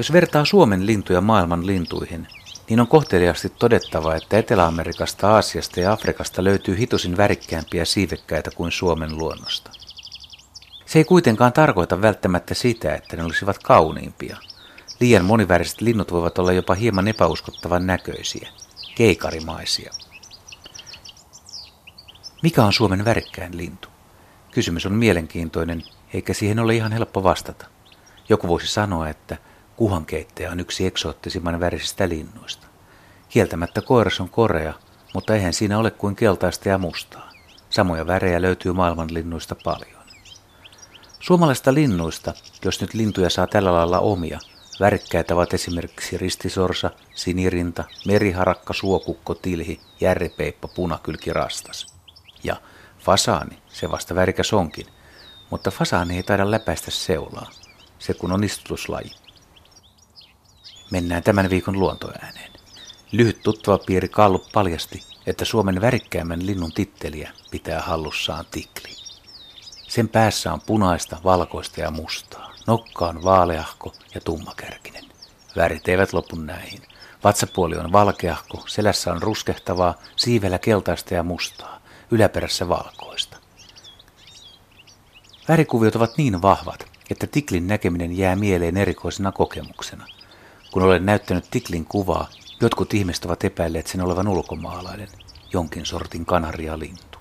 Jos 0.00 0.12
vertaa 0.12 0.44
Suomen 0.44 0.86
lintuja 0.86 1.20
maailman 1.20 1.66
lintuihin, 1.66 2.28
niin 2.68 2.80
on 2.80 2.86
kohteliaasti 2.86 3.48
todettava, 3.48 4.14
että 4.14 4.38
Etelä-Amerikasta, 4.38 5.30
Aasiasta 5.30 5.80
ja 5.80 5.92
Afrikasta 5.92 6.44
löytyy 6.44 6.78
hitusin 6.78 7.16
värikkäämpiä 7.16 7.84
siivekkäitä 7.84 8.50
kuin 8.50 8.72
Suomen 8.72 9.18
luonnosta. 9.18 9.70
Se 10.86 10.98
ei 10.98 11.04
kuitenkaan 11.04 11.52
tarkoita 11.52 12.02
välttämättä 12.02 12.54
sitä, 12.54 12.94
että 12.94 13.16
ne 13.16 13.24
olisivat 13.24 13.58
kauniimpia. 13.58 14.36
Liian 15.00 15.24
moniväriset 15.24 15.80
linnut 15.80 16.12
voivat 16.12 16.38
olla 16.38 16.52
jopa 16.52 16.74
hieman 16.74 17.08
epäuskottavan 17.08 17.86
näköisiä, 17.86 18.48
keikarimaisia. 18.94 19.92
Mikä 22.42 22.64
on 22.64 22.72
Suomen 22.72 23.04
värikkäin 23.04 23.56
lintu? 23.56 23.88
Kysymys 24.50 24.86
on 24.86 24.92
mielenkiintoinen, 24.92 25.82
eikä 26.14 26.34
siihen 26.34 26.58
ole 26.58 26.74
ihan 26.74 26.92
helppo 26.92 27.22
vastata. 27.22 27.66
Joku 28.28 28.48
voisi 28.48 28.66
sanoa, 28.66 29.08
että 29.08 29.36
kuhankeittäjä 29.80 30.50
on 30.50 30.60
yksi 30.60 30.86
eksoottisimman 30.86 31.60
värisistä 31.60 32.08
linnuista. 32.08 32.66
Kieltämättä 33.28 33.82
koiras 33.82 34.20
on 34.20 34.28
korea, 34.28 34.74
mutta 35.14 35.34
eihän 35.34 35.52
siinä 35.52 35.78
ole 35.78 35.90
kuin 35.90 36.16
keltaista 36.16 36.68
ja 36.68 36.78
mustaa. 36.78 37.30
Samoja 37.70 38.06
värejä 38.06 38.42
löytyy 38.42 38.72
maailman 38.72 39.14
linnuista 39.14 39.56
paljon. 39.64 40.02
Suomalaista 41.20 41.74
linnuista, 41.74 42.34
jos 42.64 42.80
nyt 42.80 42.94
lintuja 42.94 43.30
saa 43.30 43.46
tällä 43.46 43.72
lailla 43.72 44.00
omia, 44.00 44.38
värikkäitä 44.80 45.34
ovat 45.34 45.54
esimerkiksi 45.54 46.18
ristisorsa, 46.18 46.90
sinirinta, 47.14 47.84
meriharakka, 48.06 48.72
suokukko, 48.72 49.34
tilhi, 49.34 49.80
järripeippa, 50.00 50.68
punakylki, 50.68 51.32
rastas. 51.32 51.86
Ja 52.44 52.56
fasaani, 52.98 53.58
se 53.68 53.90
vasta 53.90 54.14
värikäs 54.14 54.52
onkin, 54.52 54.86
mutta 55.50 55.70
fasaani 55.70 56.16
ei 56.16 56.22
taida 56.22 56.50
läpäistä 56.50 56.90
seulaa, 56.90 57.50
se 57.98 58.14
kun 58.14 58.32
on 58.32 58.44
istutuslaji. 58.44 59.29
Mennään 60.90 61.22
tämän 61.22 61.50
viikon 61.50 61.80
luontoääneen. 61.80 62.50
Lyhyt 63.12 63.42
tuttava 63.42 63.78
piiri 63.78 64.08
Kallu 64.08 64.46
paljasti, 64.52 65.02
että 65.26 65.44
Suomen 65.44 65.80
värikkäimmän 65.80 66.46
linnun 66.46 66.72
titteliä 66.72 67.32
pitää 67.50 67.80
hallussaan 67.80 68.44
tikli. 68.50 68.96
Sen 69.88 70.08
päässä 70.08 70.52
on 70.52 70.60
punaista, 70.60 71.16
valkoista 71.24 71.80
ja 71.80 71.90
mustaa. 71.90 72.54
Nokka 72.66 73.06
on 73.06 73.24
vaaleahko 73.24 73.92
ja 74.14 74.20
tummakärkinen. 74.20 75.04
Värit 75.56 75.88
eivät 75.88 76.12
lopu 76.12 76.36
näihin. 76.36 76.82
Vatsapuoli 77.24 77.76
on 77.76 77.92
valkeahko, 77.92 78.64
selässä 78.66 79.12
on 79.12 79.22
ruskehtavaa, 79.22 79.94
siivellä 80.16 80.58
keltaista 80.58 81.14
ja 81.14 81.22
mustaa, 81.22 81.80
yläperässä 82.10 82.68
valkoista. 82.68 83.36
Värikuviot 85.48 85.96
ovat 85.96 86.18
niin 86.18 86.42
vahvat, 86.42 86.86
että 87.10 87.26
tiklin 87.26 87.66
näkeminen 87.66 88.18
jää 88.18 88.36
mieleen 88.36 88.76
erikoisena 88.76 89.32
kokemuksena. 89.32 90.06
Kun 90.72 90.82
olen 90.82 91.06
näyttänyt 91.06 91.44
tiklin 91.50 91.84
kuvaa, 91.84 92.28
jotkut 92.60 92.94
ihmiset 92.94 93.24
ovat 93.24 93.44
epäilleet 93.44 93.86
sen 93.86 94.00
olevan 94.00 94.28
ulkomaalainen, 94.28 95.08
jonkin 95.52 95.86
sortin 95.86 96.26
kanarialintu. 96.26 97.18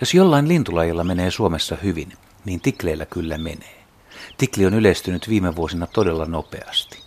Jos 0.00 0.14
jollain 0.14 0.48
lintulajilla 0.48 1.04
menee 1.04 1.30
Suomessa 1.30 1.76
hyvin, 1.82 2.12
niin 2.44 2.60
tikleillä 2.60 3.06
kyllä 3.06 3.38
menee. 3.38 3.84
Tikli 4.38 4.66
on 4.66 4.74
yleistynyt 4.74 5.28
viime 5.28 5.56
vuosina 5.56 5.86
todella 5.86 6.24
nopeasti. 6.24 6.98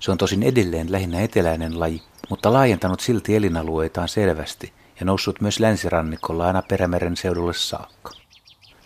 Se 0.00 0.10
on 0.10 0.18
tosin 0.18 0.42
edelleen 0.42 0.92
lähinnä 0.92 1.20
eteläinen 1.20 1.80
laji, 1.80 2.02
mutta 2.30 2.52
laajentanut 2.52 3.00
silti 3.00 3.36
elinalueitaan 3.36 4.08
selvästi 4.08 4.72
ja 5.00 5.06
noussut 5.06 5.40
myös 5.40 5.60
länsirannikolla 5.60 6.46
aina 6.46 6.62
Perämeren 6.62 7.16
seudulle 7.16 7.54
saakka. 7.54 8.10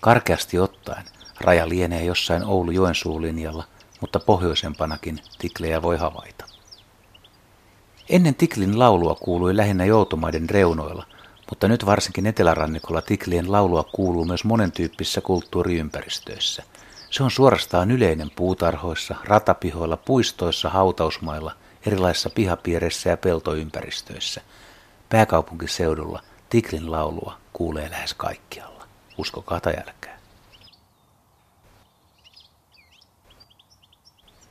Karkeasti 0.00 0.58
ottaen 0.58 1.04
raja 1.40 1.68
lienee 1.68 2.04
jossain 2.04 2.42
Oulu-Joensuu 2.42 3.22
linjalla, 3.22 3.64
mutta 4.00 4.20
pohjoisempanakin 4.20 5.18
tiklejä 5.38 5.82
voi 5.82 5.96
havaita. 5.96 6.44
Ennen 8.08 8.34
tiklin 8.34 8.78
laulua 8.78 9.14
kuului 9.14 9.56
lähinnä 9.56 9.84
joutomaiden 9.84 10.50
reunoilla– 10.50 11.06
mutta 11.48 11.68
nyt 11.68 11.86
varsinkin 11.86 12.26
etelärannikolla 12.26 13.02
tiklien 13.02 13.52
laulua 13.52 13.84
kuuluu 13.84 14.24
myös 14.24 14.44
monentyyppisissä 14.44 15.20
kulttuuriympäristöissä. 15.20 16.62
Se 17.10 17.22
on 17.22 17.30
suorastaan 17.30 17.90
yleinen 17.90 18.30
puutarhoissa, 18.36 19.14
ratapihoilla, 19.24 19.96
puistoissa, 19.96 20.68
hautausmailla, 20.68 21.52
erilaisissa 21.86 22.30
pihapiireissä 22.30 23.10
ja 23.10 23.16
peltoympäristöissä. 23.16 24.40
Pääkaupunkiseudulla 25.08 26.22
tiklin 26.50 26.90
laulua 26.90 27.38
kuulee 27.52 27.90
lähes 27.90 28.14
kaikkialla. 28.14 28.84
Uskokaa 29.18 29.60
tai 29.60 29.74
älkää. 29.76 30.17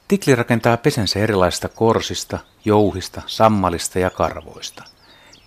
Tikli 0.08 0.36
rakentaa 0.36 0.78
pesensä 0.78 1.20
erilaisista 1.20 1.70
korsista, 1.70 2.40
jouhista, 2.66 3.22
sammalista 3.26 4.00
ja 4.00 4.10
karvoista– 4.10 4.84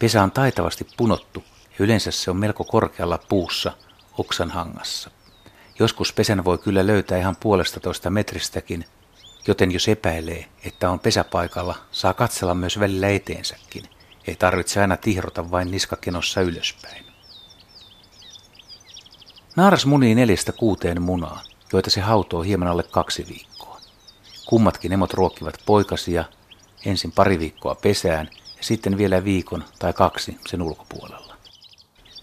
Pesä 0.00 0.22
on 0.22 0.30
taitavasti 0.30 0.86
punottu 0.96 1.44
ja 1.68 1.76
yleensä 1.78 2.10
se 2.10 2.30
on 2.30 2.36
melko 2.36 2.64
korkealla 2.64 3.18
puussa 3.28 3.72
oksan 4.18 4.50
hangassa. 4.50 5.10
Joskus 5.78 6.12
pesän 6.12 6.44
voi 6.44 6.58
kyllä 6.58 6.86
löytää 6.86 7.18
ihan 7.18 7.36
puolesta 7.40 7.80
toista 7.80 8.10
metristäkin, 8.10 8.84
joten 9.46 9.72
jos 9.72 9.88
epäilee, 9.88 10.46
että 10.64 10.90
on 10.90 11.00
pesäpaikalla, 11.00 11.78
saa 11.92 12.14
katsella 12.14 12.54
myös 12.54 12.80
välillä 12.80 13.08
eteensäkin. 13.08 13.84
Ei 14.26 14.36
tarvitse 14.36 14.80
aina 14.80 14.96
tihrota 14.96 15.50
vain 15.50 15.70
niskakenossa 15.70 16.40
ylöspäin. 16.40 17.04
Naaras 19.56 19.86
munii 19.86 20.14
neljästä 20.14 20.52
kuuteen 20.52 21.02
munaa, 21.02 21.42
joita 21.72 21.90
se 21.90 22.00
hautoo 22.00 22.42
hieman 22.42 22.68
alle 22.68 22.82
kaksi 22.82 23.26
viikkoa. 23.28 23.49
Kummatkin 24.46 24.92
emot 24.92 25.14
ruokkivat 25.14 25.54
poikasia 25.66 26.24
ensin 26.84 27.12
pari 27.12 27.38
viikkoa 27.38 27.74
pesään 27.74 28.30
ja 28.56 28.64
sitten 28.64 28.98
vielä 28.98 29.24
viikon 29.24 29.64
tai 29.78 29.92
kaksi 29.92 30.38
sen 30.46 30.62
ulkopuolella. 30.62 31.36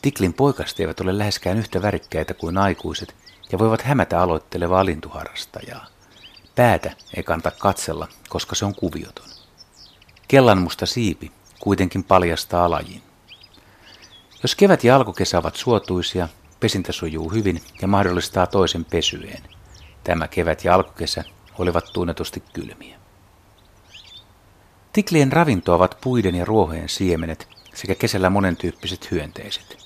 Tiklin 0.02 0.34
poikaset 0.34 0.80
eivät 0.80 1.00
ole 1.00 1.18
läheskään 1.18 1.58
yhtä 1.58 1.82
värikkäitä 1.82 2.34
kuin 2.34 2.58
aikuiset 2.58 3.16
ja 3.52 3.60
voivat 3.60 3.82
hämätä 3.82 4.22
aloittelevaa 4.22 4.86
lintuharrastajaa. 4.86 5.88
Päätä 6.56 6.92
ei 7.16 7.24
kannata 7.24 7.52
katsella, 7.52 8.08
koska 8.30 8.56
se 8.56 8.66
on 8.66 8.76
kuvioton. 8.76 9.26
Kellanmusta 10.28 10.86
siipi 10.86 11.32
kuitenkin 11.60 12.04
paljastaa 12.04 12.70
lajin. 12.70 13.02
Jos 14.44 14.56
kevät 14.56 14.84
ja 14.84 14.96
alkukesä 14.96 15.38
ovat 15.38 15.56
suotuisia, 15.56 16.28
pesintä 16.60 16.92
sujuu 16.92 17.30
hyvin 17.30 17.62
ja 17.82 17.88
mahdollistaa 17.88 18.48
toisen 18.48 18.86
pesyeen. 18.86 19.44
Tämä 20.04 20.28
kevät 20.28 20.64
ja 20.64 20.76
alkukesä 20.76 21.24
olivat 21.58 21.86
tunnetusti 21.94 22.44
kylmiä. 22.54 23.00
Tiklien 24.94 25.32
ravinto 25.32 25.76
ovat 25.76 25.98
puiden 26.02 26.36
ja 26.36 26.46
ruohojen 26.46 26.90
siemenet 26.90 27.48
sekä 27.74 27.96
kesällä 27.96 28.30
monentyyppiset 28.30 29.12
hyönteiset. 29.12 29.78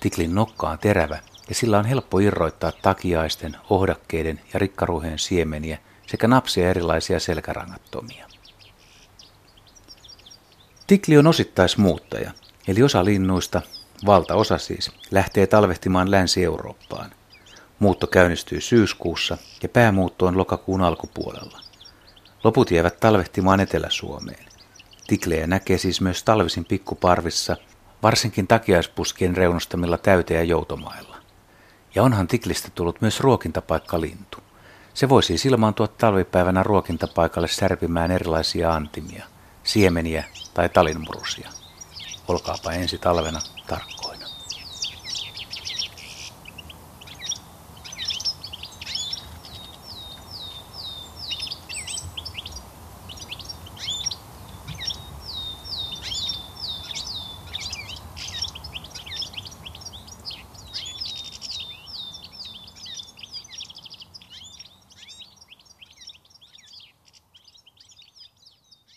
Tiklin 0.00 0.34
nokka 0.34 0.70
on 0.70 0.78
terävä 0.78 1.18
ja 1.48 1.54
sillä 1.54 1.78
on 1.78 1.84
helppo 1.84 2.18
irroittaa 2.18 2.72
takiaisten, 2.72 3.56
ohdakkeiden 3.70 4.40
ja 4.52 4.58
rikkaruohojen 4.58 5.18
siemeniä 5.18 5.78
sekä 6.06 6.28
napsia 6.28 6.70
erilaisia 6.70 7.20
selkärangattomia. 7.20 8.26
Tikli 10.86 11.18
on 11.18 11.26
osittaismuuttaja, 11.26 12.30
eli 12.68 12.82
osa 12.82 13.04
linnuista, 13.04 13.62
valtaosa 14.06 14.58
siis, 14.58 14.90
lähtee 15.10 15.46
talvehtimaan 15.46 16.10
Länsi-Eurooppaan. 16.10 17.10
Muutto 17.78 18.06
käynnistyy 18.06 18.60
syyskuussa 18.60 19.38
ja 19.62 19.68
päämuutto 19.68 20.26
on 20.26 20.38
lokakuun 20.38 20.82
alkupuolella. 20.82 21.60
Loput 22.44 22.70
jäävät 22.70 23.00
talvehtimaan 23.00 23.60
Etelä-Suomeen. 23.60 24.44
Tiklejä 25.06 25.46
näkee 25.46 25.78
siis 25.78 26.00
myös 26.00 26.22
talvisin 26.22 26.64
pikkuparvissa, 26.64 27.56
varsinkin 28.02 28.46
takiaispuskien 28.46 29.36
reunustamilla 29.36 29.98
täyte- 29.98 30.34
ja 30.34 30.44
joutomailla. 30.44 31.16
Ja 31.94 32.02
onhan 32.02 32.26
tiklistä 32.26 32.68
tullut 32.74 33.00
myös 33.00 33.20
ruokintapaikkalintu. 33.20 34.38
Se 34.94 35.08
voi 35.08 35.22
siis 35.22 35.46
ilmaantua 35.46 35.88
talvipäivänä 35.88 36.62
ruokintapaikalle 36.62 37.48
särpimään 37.48 38.10
erilaisia 38.10 38.74
antimia, 38.74 39.26
siemeniä 39.62 40.24
tai 40.54 40.68
talinmurusia. 40.68 41.50
Olkaapa 42.28 42.72
ensi 42.72 42.98
talvena 42.98 43.40
tarkko. 43.66 44.05